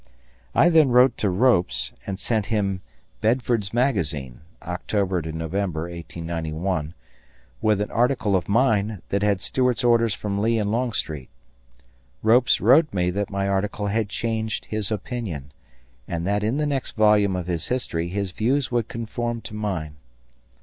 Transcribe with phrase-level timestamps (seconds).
[0.55, 2.81] I then wrote to Ropes and sent him
[3.21, 6.95] Belford's Magazine (October November, 1891)
[7.61, 11.29] with an article of mine that had Stuart's orders from Lee and Longstreet.
[12.23, 15.51] Ropes wrote me that my article had changed his opinion,
[16.07, 19.97] and that in the next volume of his history his views would conform to mine.